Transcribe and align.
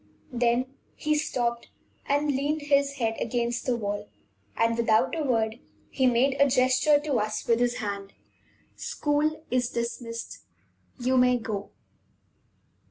Then 0.33 0.65
he 0.95 1.13
stopped 1.13 1.69
and 2.07 2.25
leaned 2.35 2.63
his 2.63 2.93
head 2.93 3.17
against 3.21 3.67
the 3.67 3.75
wall, 3.77 4.09
and, 4.57 4.75
without 4.75 5.15
a 5.15 5.21
word, 5.23 5.59
he 5.91 6.07
made 6.07 6.35
a 6.41 6.47
gesture 6.49 6.99
to 7.01 7.19
us 7.19 7.45
with 7.47 7.59
his 7.59 7.75
hand; 7.75 8.13
"School 8.75 9.45
is 9.51 9.69
dismissed 9.69 10.39
you 10.99 11.17
may 11.17 11.37
go." 11.37 11.69